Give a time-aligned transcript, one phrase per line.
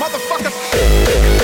[0.00, 1.39] Motherfucker.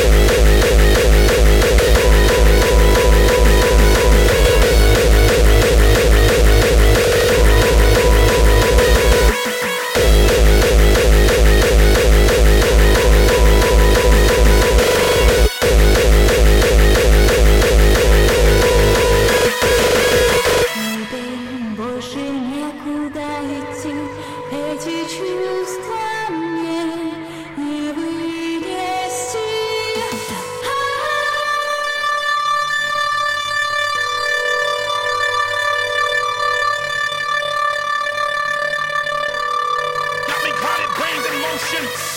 [41.58, 42.15] Shit.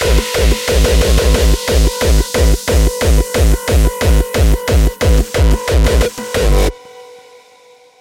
[0.00, 1.21] Thank you.